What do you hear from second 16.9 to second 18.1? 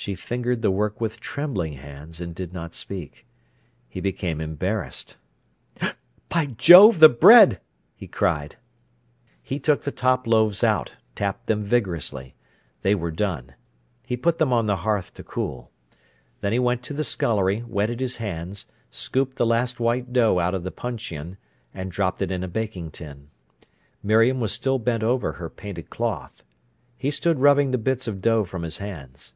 the scullery, wetted